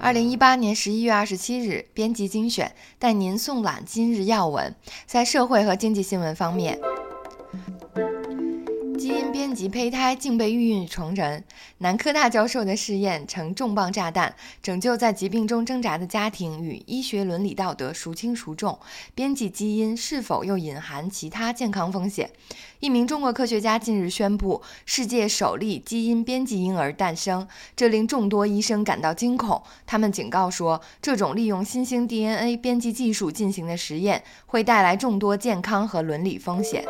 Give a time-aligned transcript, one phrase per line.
[0.00, 4.74] 二零一八年十一月二十七日，编辑精选带您送览今日要闻。
[5.04, 6.80] 在社会和经济新闻方面。
[9.48, 11.42] 基因编辑胚胎竟被孕育成人，
[11.78, 18.78] 南科大教授的试验成重磅炸弹，拯救在疾病中挣扎的家庭与医学伦理道德孰轻孰重？
[19.14, 22.30] 编辑基因是否又隐含其他健康风险？
[22.80, 29.62] 一名中国科学家近日宣布，世界首例基因编辑婴儿诞生，这令众多医生感到惊恐。
[29.86, 36.84] 他们警告说，这种利用新兴 DNA 编辑技术进行的实验会带来众多健康和伦理风险。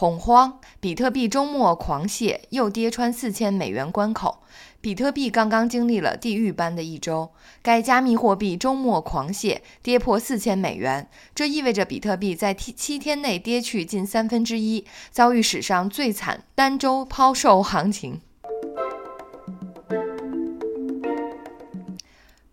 [0.00, 4.38] 恐慌，比特币周末狂泻，又跌穿四千美元关口。
[4.80, 18.22] 比特币刚刚经历了地狱般的一周，该加密货币周末狂泻，跌破四千美元，这意味着比特币在七七天内跌去近三分之一，遭遇史上最惨单周抛售行情。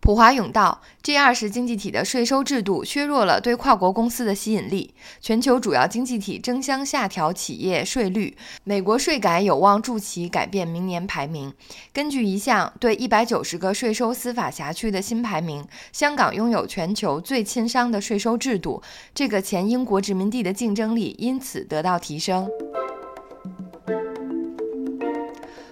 [0.08, 4.94] 普华永道，G 二十经济体的税收制度削弱了对跨国公司的吸引力。
[5.20, 11.54] 全球主要经济体争相下调企业税率，美国税改有望助其改变明年排名。
[11.92, 18.82] 根据一项对一百九十个税收司法辖区的新排名，香港拥有全球最亲商的税收制度，
[19.14, 22.48] 这个前英国殖民地的竞争力因此得到提升。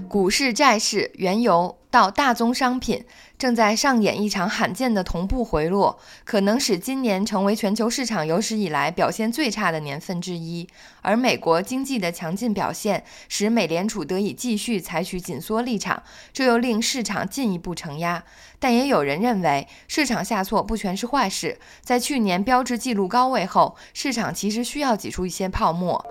[0.10, 3.06] 股市、债市、原油到大宗商品
[3.38, 10.68] 正在上演一场罕见的同步回落，可能使今年成为全球市场有史以来表现最差的年份之一。
[11.02, 18.22] 而美国经济的强劲表现使美联储得以继续采取紧缩立场，这又令市场进一步承压。
[18.60, 21.58] 但也有人认为，市场下挫不全是坏事。
[21.80, 26.06] 在去年标志记录高位后，市场其实需要挤出一些泡沫。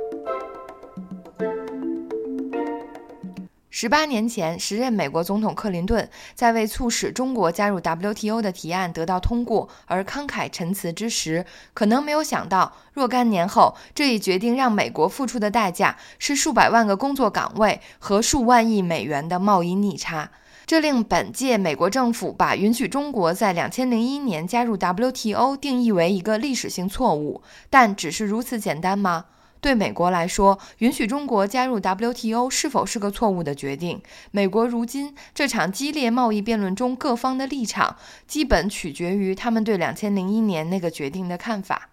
[3.76, 11.44] 十八年前，时任美国总统克林顿在为促使中国加入 WTO 的提案得到通过而慷慨陈词之时，
[11.74, 20.30] 可能没有想到，若干年后，这一决定让美国付出的代价是数百万个工作岗位和数万亿美元的贸易逆差。
[20.64, 27.42] 这令本届美国政府把允许中国在两千零一年加入 WTO 定义为一个历史性错误。
[27.68, 29.24] 但只是如此简单吗？
[29.64, 33.98] 对美国来说，允许中国加入 WTO 是否是个错误的决定？
[34.30, 41.88] 美国如今这场激烈贸易辩论中各方的立场，基本取决于他们对2001年那个决定的看法。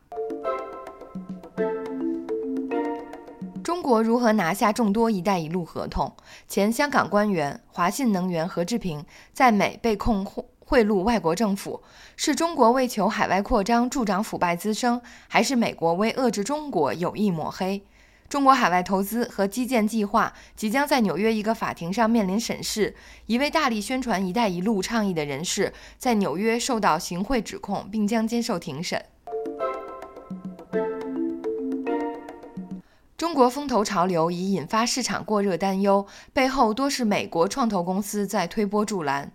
[3.63, 6.11] 中国如何拿下众多“一带一路”合同？
[6.49, 10.25] 前香港官员华信能源何志平在美被控
[10.71, 11.83] 贿赂外国政府，
[12.15, 17.83] 是中国为求海外扩张助长腐败滋生，还是美国为遏制中国有意抹黑？
[18.29, 22.95] 中国海外投资和基建计划即将在纽约一个法庭上面临审视。
[23.25, 29.03] 一位大力宣传“一带一路”倡议的人士在纽约受到行贿指控，并将接受庭审。
[33.17, 39.33] 中国风投潮流已引发市场过热担忧，背后多是美国创投公司在推波助澜。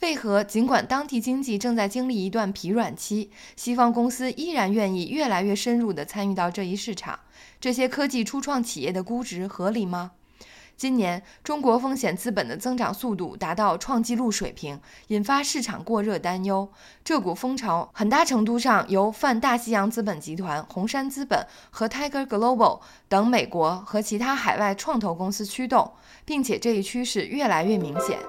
[0.00, 7.18] 为何尽管当地经济正在经历一段疲软期，西方公司依然愿意越来越深入地参与到这一市场？
[7.60, 10.12] 这些科技初创企业的估值合理吗？
[10.76, 16.70] 今年中国风险资本的增长速度达到创纪录水平，引发市场过热担忧。
[17.02, 25.90] 这股风潮很大程度上由泛大西洋资本集团、红杉资本和 Tiger Global 等美国和其他海外创投公司驱动，
[26.24, 28.20] 并且这一趋势越来越明显。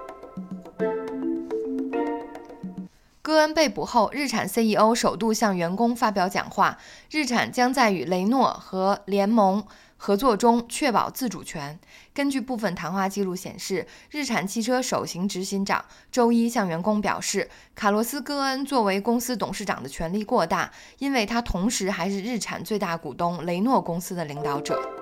[3.29, 6.79] 戈恩被捕后，日产 CEO 首度向员工发表讲话。
[7.11, 9.63] 日产将在与雷诺和联盟
[9.97, 11.79] 合作中确保自主权。
[12.11, 24.98] 根据部分谈话记录显示，日产汽车首席执行长周一向员工表示，卡洛斯·戈恩作为公司董事长的权力过大，因为他同时还是日产最大股东雷诺公司的领导者。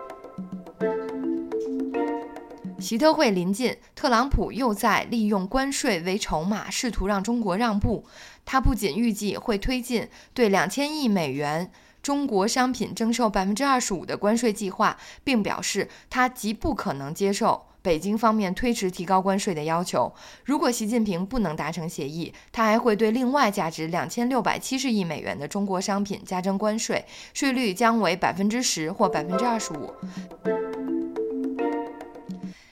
[2.88, 8.06] 习特会临近，特朗普又在利用关税为筹码，试图让中国让步。
[8.46, 11.70] 他不仅预计会推进对两千亿美元
[12.02, 14.96] 中国商品征收百分之二十五的关税计划，
[15.26, 20.14] 并表示他极不可能接受北京方面推迟提高关税的要求。
[20.46, 27.04] 如果习近平不能达成协议，他还会对另外价值两千六百七十亿美元的中国商品加征关税，
[27.34, 29.94] 税率将为百分之十或百分之二十五。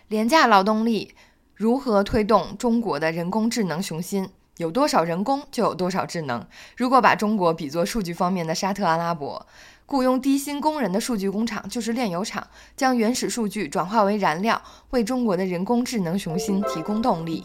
[0.07, 1.15] 廉价劳动力
[1.55, 4.29] 如何推动中国的人工智能雄心？
[4.57, 6.45] 有多少人工就有多少智能。
[6.77, 9.47] 如果把中国比作数据方面的沙特阿拉伯，
[9.87, 12.47] 雇佣低薪工人的数据工厂就是炼油厂，
[12.77, 14.61] 将原始数据转化为燃料，
[14.91, 17.43] 为中国的人工智能雄心提供动力。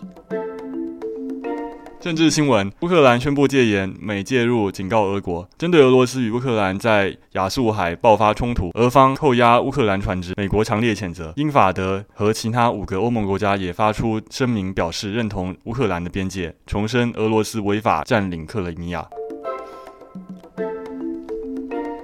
[2.00, 5.47] 政治新闻：乌克兰宣布戒严，美介入警告俄国。
[5.58, 11.31] 针对俄罗斯与乌克兰在亚速海爆发冲突，俄方扣押乌克兰船只，美国强烈谴责。
[11.37, 19.06] 英法德和其他五个欧盟国家也发出声明，表示认同乌克兰的边界，重申俄罗斯违法占领克里米亚。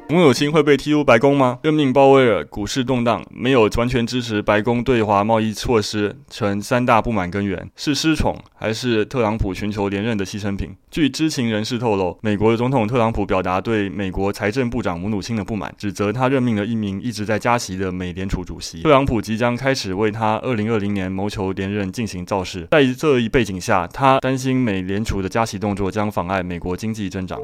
[0.08, 1.58] 穆友钦会被踢出白宫吗？
[1.62, 7.68] 任命鲍威尔，股市动荡，没有完全支持白宫对华贸易措施，成三大不满根源。
[7.74, 10.76] 是失宠，还是特朗普寻求连任的牺牲品？
[10.92, 18.82] 据知情人士透露，美国的总统特朗普表达对美国财政部长姆努钦的不满，指责他任命了一名一直在加息的美联储主席。
[18.82, 22.68] 特朗普即将开始为他2020年谋求连任进行造势。
[22.70, 27.40] 在这一背景下，他担心美联储的加息动作将妨碍美国经济增长。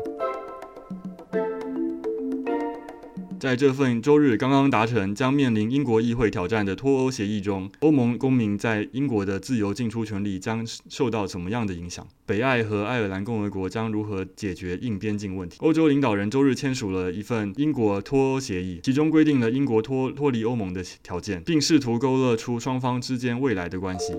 [3.42, 12.06] 在这份周日刚刚达成将面临英国议会挑战的脱欧协议中，欧盟公民在英国的自由进出权利将受到怎么样的影响？
[12.24, 15.56] 北爱和爱尔兰共和国将如何解决硬边境问题？
[15.58, 24.14] 欧洲领导人周日签署了一份英国脱欧协议，其中规定了英国脱脱离欧盟的条件，并试图勾勒出双方之间未来的关系。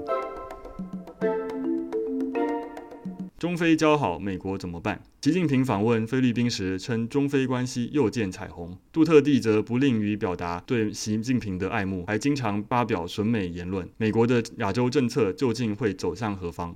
[3.44, 5.04] 中非交好，美国怎么办？
[5.19, 8.74] 习近平访问菲律宾时称，中非关系又见彩虹。
[8.90, 13.86] 杜特地则不吝于表达对习近平的爱慕，还经常发表损美言论。
[13.98, 16.74] 美国的亚洲政策究竟会走向何方？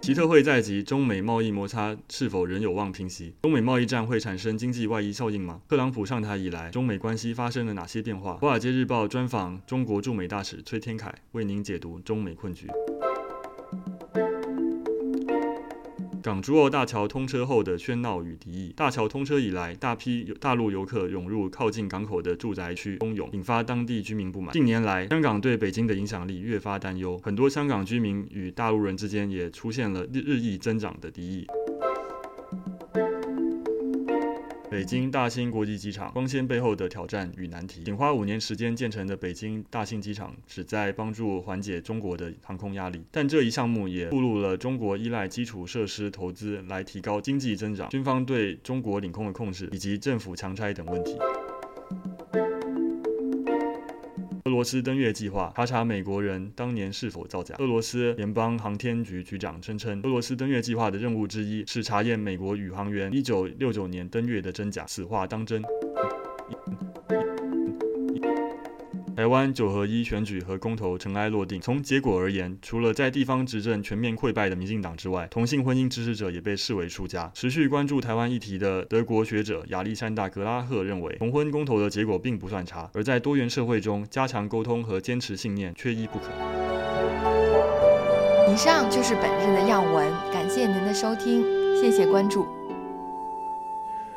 [0.00, 3.34] 奇特会在即，中美贸易摩擦是否仍有望平息？
[3.42, 5.60] 中美贸易战会产生经济外溢效应吗？
[5.68, 8.34] 特朗普上台以来，中美关系发生了哪些变化？
[8.36, 12.68] 华尔街日报专访中国驻美大使崔天凯，为您解读中美困局。
[16.26, 18.72] 港珠澳大桥通车后的喧闹与敌意。
[18.74, 24.52] 大桥通车以来，大批大陆游客涌入靠近港口的住宅区蜂拥，引发当地居民不满。
[24.52, 31.46] 近年来，香港对北京的影响力越发担忧，很多香港居民与大陆人之间也出现了日日益增长的敌意。
[34.68, 37.84] 北京大兴国际机场光纤背后的挑战与难题。
[37.84, 43.00] 仅花五年时间建成的北京大兴机场，旨在帮助缓解中国的航空压力。
[43.12, 51.16] 但这一项目也暴露了中国依赖基础设施投资来提高经济增长、军方对中国领空的控制以及政府强拆等问题。
[54.56, 57.54] 罗斯登月计划查查美国人当年是否造假。
[57.58, 64.86] 俄罗斯联邦航天局局长声称，俄罗斯登月计划的任务之一是查验美国宇航员1969年登月的真假。
[64.86, 65.62] 此话当真？
[69.16, 71.58] 台湾九合一选举和公投尘埃落定。
[71.58, 77.30] 从结果而言，除了在地方执政全面溃败的民进党之外，同性婚姻支持者也被视为输家。
[77.32, 86.26] 持续关注台湾议题的德国学者亚历山大·格拉赫认为，同婚公投的结果并不算差，而在多元社会中，加强沟通和坚持信念缺一不可。
[88.52, 91.42] 以上就是本日的要闻，感谢您的收听，
[91.80, 92.46] 谢谢关注。